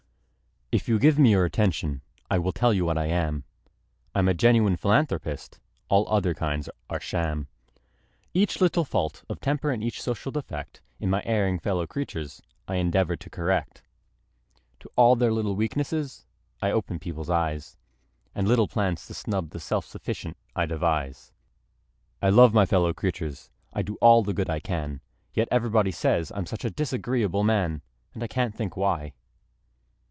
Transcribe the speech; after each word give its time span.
If 0.73 0.87
you 0.87 0.99
give 0.99 1.19
me 1.19 1.31
your 1.31 1.43
attention, 1.43 1.99
I 2.29 2.39
will 2.39 2.53
tell 2.53 2.73
you 2.73 2.85
what 2.85 2.97
I 2.97 3.07
am: 3.07 3.43
I'm 4.15 4.29
a 4.29 4.33
genuine 4.33 4.77
philanthropist 4.77 5.59
all 5.89 6.07
other 6.07 6.33
kinds 6.33 6.69
are 6.89 6.99
sham. 7.01 7.49
Each 8.33 8.61
little 8.61 8.85
fault 8.85 9.25
of 9.27 9.41
temper 9.41 9.71
and 9.71 9.83
each 9.83 10.01
social 10.01 10.31
defect 10.31 10.81
In 10.97 11.09
my 11.09 11.21
erring 11.25 11.59
fellow 11.59 11.85
creatures, 11.85 12.41
I 12.69 12.75
endeavor 12.75 13.17
to 13.17 13.29
correct. 13.29 13.83
To 14.79 14.89
all 14.95 15.17
their 15.17 15.33
little 15.33 15.57
weaknesses 15.57 16.25
I 16.61 16.71
open 16.71 16.99
people's 16.99 17.29
eyes 17.29 17.75
And 18.33 18.47
little 18.47 18.69
plans 18.69 19.05
to 19.07 19.13
snub 19.13 19.49
the 19.49 19.59
self 19.59 19.85
sufficient 19.85 20.37
I 20.55 20.65
devise; 20.67 21.33
I 22.21 22.29
love 22.29 22.53
my 22.53 22.65
fellow 22.65 22.93
creatures 22.93 23.49
I 23.73 23.81
do 23.81 23.95
all 23.99 24.23
the 24.23 24.33
good 24.33 24.49
I 24.49 24.61
can 24.61 25.01
Yet 25.33 25.49
everybody 25.51 25.91
say 25.91 26.23
I'm 26.33 26.45
such 26.45 26.63
a 26.63 26.69
disagreeable 26.71 27.43
man! 27.43 27.81
And 28.13 28.23
I 28.23 28.27
can't 28.27 28.55
think 28.55 28.77
why! 28.77 29.11